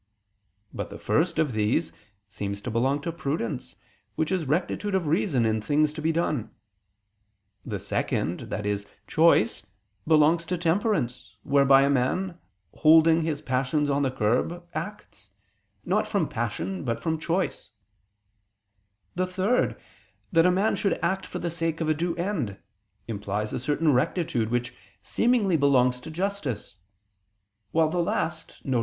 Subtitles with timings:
[0.73, 1.93] But the first of these
[2.27, 3.75] seems to belong to prudence
[4.15, 6.49] which is rectitude of reason in things to be done;
[7.63, 8.77] the second, i.e.
[9.05, 9.63] choice,
[10.07, 12.39] belongs to temperance, whereby a man,
[12.77, 15.29] holding his passions on the curb, acts,
[15.85, 17.69] not from passion but from choice;
[19.13, 19.79] the third,
[20.31, 22.57] that a man should act for the sake of a due end,
[23.07, 24.73] implies a certain rectitude, which
[25.03, 26.77] seemingly belongs to justice;
[27.71, 28.79] while the last, viz.